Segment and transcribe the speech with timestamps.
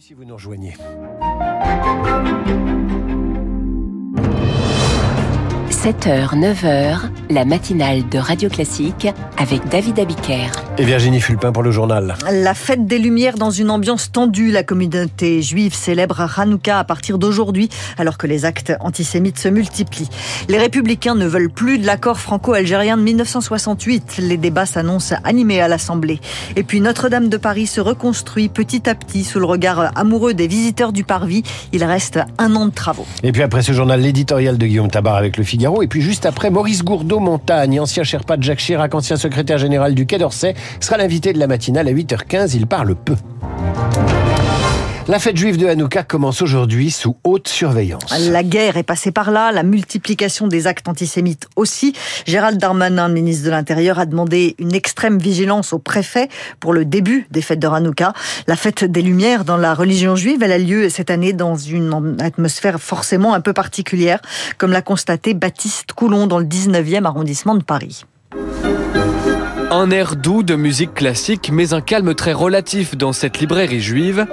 [0.00, 0.74] si vous nous rejoignez.
[5.70, 9.06] 7h, 9h, la matinale de Radio Classique
[9.38, 10.50] avec David Abiker.
[10.78, 12.16] Et Virginie Fulpin pour le journal.
[12.30, 14.50] La fête des Lumières dans une ambiance tendue.
[14.50, 20.08] La communauté juive célèbre Hanouka à partir d'aujourd'hui, alors que les actes antisémites se multiplient.
[20.48, 24.18] Les républicains ne veulent plus de l'accord franco-algérien de 1968.
[24.18, 26.20] Les débats s'annoncent animés à l'Assemblée.
[26.56, 30.48] Et puis Notre-Dame de Paris se reconstruit petit à petit sous le regard amoureux des
[30.48, 31.44] visiteurs du Parvis.
[31.72, 33.06] Il reste un an de travaux.
[33.22, 35.82] Et puis après ce journal, l'éditorial de Guillaume Tabar avec le Figaro.
[35.82, 36.82] Et puis juste après, Maurice
[37.20, 41.38] Gourdeau-Montagne, ancien Sherpa de Jacques Chirac, ancien secrétaire général du Quai d'Orsay, sera l'invité de
[41.38, 42.52] la matinale à 8h15.
[42.54, 43.14] Il parle peu.
[45.08, 48.14] La fête juive de Hanouka commence aujourd'hui sous haute surveillance.
[48.30, 51.94] La guerre est passée par là, la multiplication des actes antisémites aussi.
[52.26, 56.28] Gérald Darmanin, ministre de l'Intérieur, a demandé une extrême vigilance au préfet
[56.60, 58.12] pour le début des fêtes de Hanouka.
[58.46, 62.16] La fête des Lumières dans la religion juive, elle a lieu cette année dans une
[62.20, 64.20] atmosphère forcément un peu particulière,
[64.58, 68.04] comme l'a constaté Baptiste Coulon dans le 19e arrondissement de Paris.
[69.72, 74.26] Un air doux de musique classique, mais un calme très relatif dans cette librairie juive.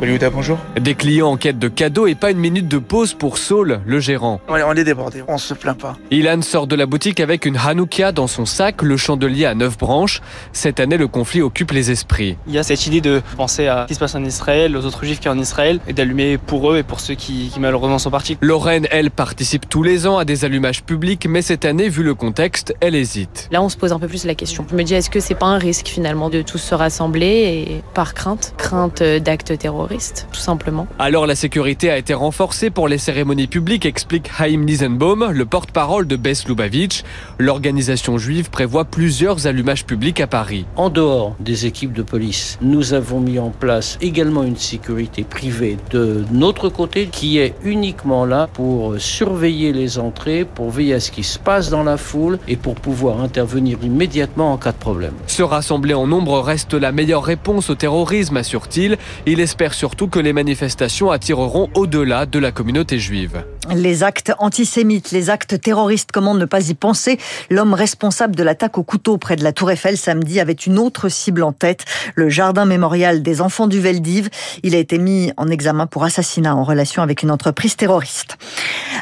[0.00, 0.58] Hollywood, bonjour.
[0.80, 3.98] Des clients en quête de cadeaux et pas une minute de pause pour Saul, le
[3.98, 4.40] gérant.
[4.46, 5.96] On est, on est débordé, on se plaint pas.
[6.12, 9.76] Ilan sort de la boutique avec une Hanouka dans son sac, le chandelier à neuf
[9.76, 10.22] branches.
[10.52, 12.36] Cette année, le conflit occupe les esprits.
[12.46, 14.84] Il y a cette idée de penser à ce qui se passe en Israël, aux
[14.84, 17.58] autres juifs qui sont en Israël, et d'allumer pour eux et pour ceux qui, qui
[17.58, 18.38] malheureusement sont partis.
[18.40, 22.14] Lorraine, elle, participe tous les ans à des allumages publics, mais cette année, vu le
[22.14, 23.48] contexte, elle hésite.
[23.50, 24.64] Là, on se pose un peu plus la question.
[24.70, 27.82] Je me dis, est-ce que c'est pas un risque finalement de tous se rassembler et
[27.94, 30.86] par crainte, crainte d'actes terroristes, tout simplement.
[30.98, 36.06] Alors la sécurité a été renforcée pour les cérémonies publiques, explique Haïm Nizenbaum, le porte-parole
[36.06, 37.02] de Bess Lubavitch.
[37.38, 40.66] L'organisation juive prévoit plusieurs allumages publics à Paris.
[40.76, 45.78] En dehors des équipes de police, nous avons mis en place également une sécurité privée
[45.90, 51.10] de notre côté qui est uniquement là pour surveiller les entrées, pour veiller à ce
[51.10, 55.14] qui se passe dans la foule et pour pouvoir intervenir immédiatement en cas de problème.
[55.26, 58.98] Se rassembler en nombre reste la meilleure réponse au terrorisme, assure-t-il.
[59.26, 63.44] Il espère surtout que les manifestations attireront au-delà de la communauté juive.
[63.74, 67.18] Les actes antisémites, les actes terroristes, comment ne pas y penser
[67.50, 71.10] L'homme responsable de l'attaque au couteau près de la Tour Eiffel samedi avait une autre
[71.10, 71.84] cible en tête,
[72.14, 74.30] le jardin mémorial des enfants du Veldiv.
[74.62, 78.38] Il a été mis en examen pour assassinat en relation avec une entreprise terroriste.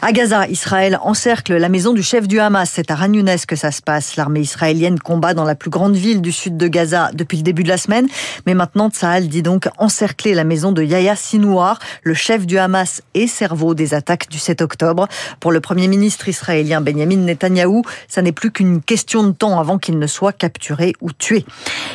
[0.03, 2.71] À Gaza, Israël encercle la maison du chef du Hamas.
[2.75, 4.17] C'est à Younes que ça se passe.
[4.17, 7.63] L'armée israélienne combat dans la plus grande ville du sud de Gaza depuis le début
[7.63, 8.09] de la semaine.
[8.47, 13.03] Mais maintenant, Tsahal dit donc encercler la maison de Yahya Sinouar, le chef du Hamas
[13.15, 15.09] et cerveau des attaques du 7 octobre.
[15.41, 19.79] Pour le premier ministre israélien Benjamin Netanyahou, ça n'est plus qu'une question de temps avant
[19.79, 21.45] qu'il ne soit capturé ou tué.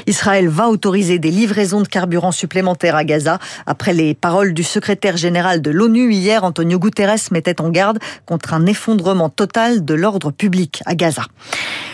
[0.07, 5.17] Israël va autoriser des livraisons de carburant supplémentaires à Gaza après les paroles du secrétaire
[5.17, 6.43] général de l'ONU hier.
[6.43, 11.23] Antonio Guterres mettait en garde contre un effondrement total de l'ordre public à Gaza.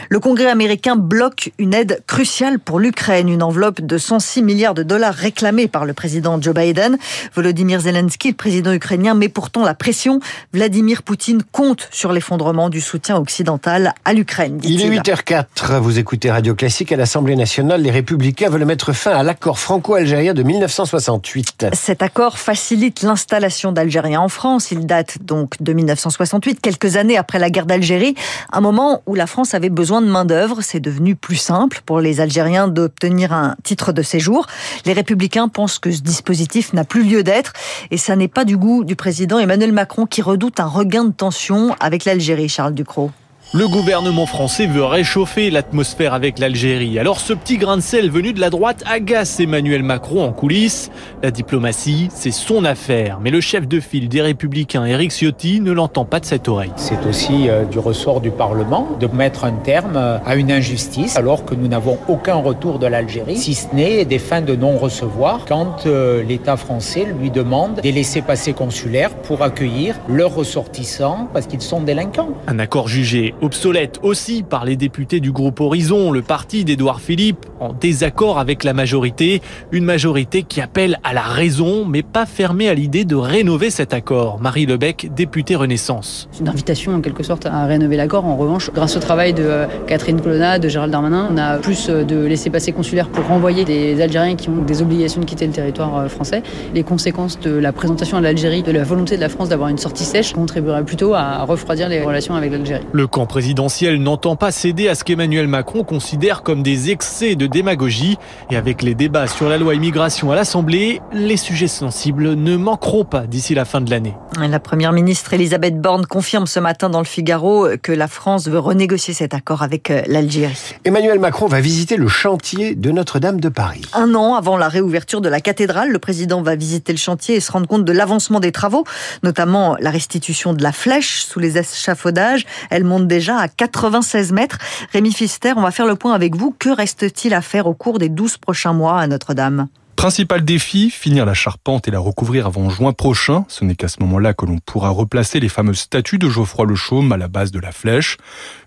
[0.10, 4.84] Le Congrès américain bloque une aide cruciale pour l'Ukraine, une enveloppe de 106 milliards de
[4.84, 6.98] dollars réclamée par le président Joe Biden.
[7.36, 10.22] Volodymyr Zelensky, le président ukrainien, met pourtant la pression.
[10.58, 14.60] Vladimir Poutine compte sur l'effondrement du soutien occidental à l'Ukraine.
[14.64, 17.84] Il est 8h04, vous écoutez Radio Classique à l'Assemblée nationale.
[17.84, 21.68] Les républicains veulent mettre fin à l'accord franco-algérien de 1968.
[21.74, 24.72] Cet accord facilite l'installation d'Algériens en France.
[24.72, 28.16] Il date donc de 1968, quelques années après la guerre d'Algérie,
[28.52, 30.62] un moment où la France avait besoin de main-d'œuvre.
[30.62, 34.48] C'est devenu plus simple pour les Algériens d'obtenir un titre de séjour.
[34.86, 37.54] Les républicains pensent que ce dispositif n'a plus lieu d'être
[37.92, 41.12] et ça n'est pas du goût du président Emmanuel Macron qui redoute un regain de
[41.12, 43.12] tension avec l'Algérie, Charles Ducrot.
[43.54, 47.00] Le gouvernement français veut réchauffer l'atmosphère avec l'Algérie.
[47.00, 50.92] Alors ce petit grain de sel venu de la droite agace Emmanuel Macron en coulisses.
[51.24, 53.20] La diplomatie, c'est son affaire.
[53.22, 56.74] Mais le chef de file des Républicains, Éric Ciotti, ne l'entend pas de cette oreille.
[56.76, 61.16] C'est aussi euh, du ressort du Parlement de mettre un terme euh, à une injustice
[61.16, 65.46] alors que nous n'avons aucun retour de l'Algérie, si ce n'est des fins de non-recevoir
[65.48, 71.62] quand euh, l'État français lui demande des laissés-passer consulaires pour accueillir leurs ressortissants parce qu'ils
[71.62, 72.32] sont délinquants.
[72.48, 77.46] Un accord jugé obsolète aussi par les députés du groupe Horizon, le parti d'Édouard Philippe,
[77.60, 79.42] en désaccord avec la majorité,
[79.72, 83.94] une majorité qui appelle à la raison, mais pas fermée à l'idée de rénover cet
[83.94, 84.40] accord.
[84.42, 86.28] Marie Lebec, députée Renaissance.
[86.32, 88.26] C'est une invitation en quelque sorte à rénover l'accord.
[88.26, 91.90] En revanche, grâce au travail de euh, Catherine Colonna, de Gérald Darmanin, on a plus
[91.90, 95.54] euh, de laissés-passer consulaires pour renvoyer des Algériens qui ont des obligations de quitter le
[95.54, 96.44] territoire euh, français.
[96.74, 99.78] Les conséquences de la présentation à l'Algérie, de la volonté de la France d'avoir une
[99.78, 102.84] sortie sèche, contribueraient plutôt à refroidir les relations avec l'Algérie.
[102.92, 107.46] Le camp présidentiel n'entend pas céder à ce qu'Emmanuel Macron considère comme des excès de
[107.46, 108.18] démagogie.
[108.50, 113.06] Et avec les débats sur la loi immigration à l'Assemblée, les sujets sensibles ne manqueront
[113.06, 114.16] pas d'ici la fin de l'année.
[114.40, 118.60] La première ministre Elisabeth Borne confirme ce matin dans le Figaro que la France veut
[118.60, 120.76] renégocier cet accord avec euh, l'Algérie.
[120.86, 123.82] Emmanuel Macron va visiter le chantier de Notre-Dame de Paris.
[123.94, 127.40] Un an avant la réouverture de la cathédrale, le président va visiter le chantier et
[127.40, 128.86] se rendre compte de l'avancement des travaux,
[129.24, 132.46] notamment la restitution de la flèche sous les échafaudages.
[132.70, 134.60] Elle monte déjà à 96 mètres.
[134.94, 136.56] Rémi Fister, on va faire le point avec vous.
[136.60, 139.68] Que reste-t-il à faire au cours des 12 prochains mois à Notre-Dame?
[139.96, 143.46] Principal défi, finir la charpente et la recouvrir avant juin prochain.
[143.48, 146.76] Ce n'est qu'à ce moment-là que l'on pourra replacer les fameuses statues de Geoffroy le
[146.76, 148.18] Chaume à la base de la flèche.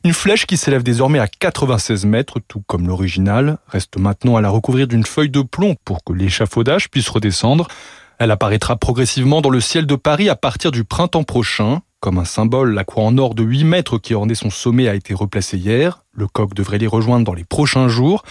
[0.03, 3.59] Une flèche qui s'élève désormais à 96 mètres, tout comme l'original.
[3.69, 7.69] Reste maintenant à la recouvrir d'une feuille de plomb pour que l'échafaudage puisse redescendre.
[8.19, 11.83] Elle apparaîtra progressivement dans le ciel de Paris à partir du printemps prochain.
[12.01, 14.95] Comme un symbole, la croix en or de 8 mètres qui ornait son sommet a
[14.95, 16.03] été replacée hier.
[16.15, 18.25] Le coq devrait les rejoindre dans les prochains jours.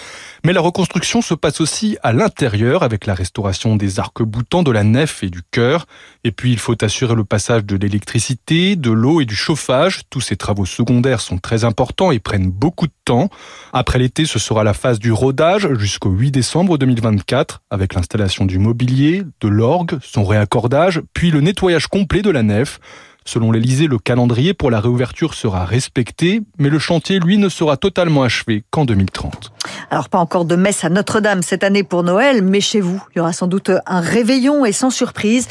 [0.44, 4.84] Mais la reconstruction se passe aussi à l'intérieur avec la restauration des arcs-boutants de la
[4.84, 5.86] nef et du chœur.
[6.24, 10.02] Et puis il faut assurer le passage de l'électricité, de l'eau et du chauffage.
[10.10, 13.30] Tous ces travaux secondaires sont très importants et prennent beaucoup de temps.
[13.72, 18.58] Après l'été, ce sera la phase du rodage jusqu'au 8 décembre 2024 avec l'installation du
[18.58, 22.80] mobilier, de l'orgue, son réaccordage, puis le nettoyage complet de la nef.
[23.30, 27.78] Selon l'Elysée, le calendrier pour la réouverture sera respecté, mais le chantier, lui, ne sera
[27.78, 29.52] totalement achevé qu'en 2030.
[29.92, 33.20] Alors pas encore de messe à Notre-Dame cette année pour Noël, mais chez vous, il
[33.20, 35.48] y aura sans doute un réveillon et sans surprise,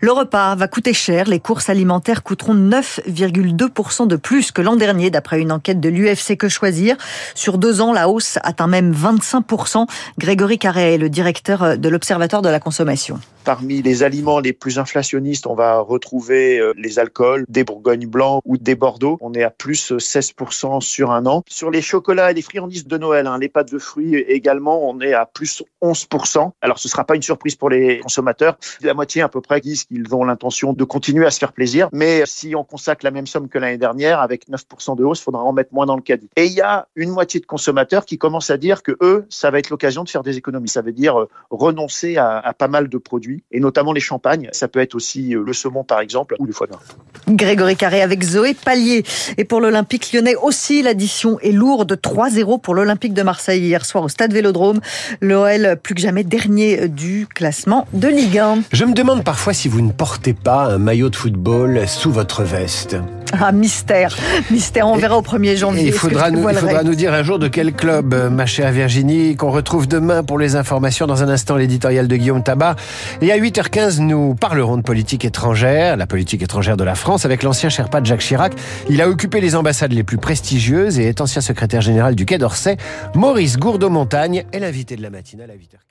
[0.00, 1.26] le repas va coûter cher.
[1.28, 6.38] Les courses alimentaires coûteront 9,2% de plus que l'an dernier, d'après une enquête de l'UFC
[6.38, 6.96] Que Choisir.
[7.34, 9.86] Sur deux ans, la hausse atteint même 25%.
[10.16, 13.20] Grégory Carré est le directeur de l'Observatoire de la consommation.
[13.44, 18.42] Parmi les aliments les plus inflationnistes, on va retrouver euh, les alcools, des bourgognes blancs
[18.44, 19.16] ou des bordeaux.
[19.20, 21.42] On est à plus 16% sur un an.
[21.48, 25.00] Sur les chocolats et les friandises de Noël, hein, les pâtes de fruits également, on
[25.00, 26.50] est à plus 11%.
[26.60, 28.58] Alors ce ne sera pas une surprise pour les consommateurs.
[28.82, 31.88] La moitié à peu près disent qu'ils ont l'intention de continuer à se faire plaisir.
[31.92, 35.24] Mais si on consacre la même somme que l'année dernière, avec 9% de hausse, il
[35.24, 36.28] faudra en mettre moins dans le caddie.
[36.36, 39.50] Et il y a une moitié de consommateurs qui commencent à dire que eux, ça
[39.50, 40.68] va être l'occasion de faire des économies.
[40.68, 44.48] Ça veut dire euh, renoncer à pas mal de produits et notamment les champagnes.
[44.52, 46.80] Ça peut être aussi euh, le saumon, par exemple, ou le foie gras.
[47.28, 49.04] Grégory Carré avec Zoé Pallier.
[49.36, 51.98] Et pour l'Olympique lyonnais aussi, l'addition est lourde.
[52.02, 54.80] 3-0 pour l'Olympique de Marseille hier soir au Stade Vélodrome.
[55.20, 58.58] L'OL, plus que jamais dernier du classement de Ligue 1.
[58.72, 62.42] Je me demande parfois si vous ne portez pas un maillot de football sous votre
[62.42, 62.96] veste.
[63.32, 64.16] Ah, mystère.
[64.50, 65.86] Mystère, on verra au 1er janvier.
[65.86, 68.72] il faudra, nous, il faudra nous dire un jour de quel club, euh, ma chère
[68.72, 71.06] Virginie, qu'on retrouve demain pour les informations.
[71.06, 72.76] Dans un instant, l'éditorial de Guillaume Tabar.
[73.20, 77.42] Et à 8h15, nous parlerons de politique étrangère, la politique étrangère de la France, avec
[77.42, 78.52] l'ancien Sherpa Jacques Chirac.
[78.88, 82.38] Il a occupé les ambassades les plus prestigieuses et est ancien secrétaire général du Quai
[82.38, 82.76] d'Orsay.
[83.16, 85.88] Maurice Gourdeau-Montagne est l'invité de la matinale à 8h15.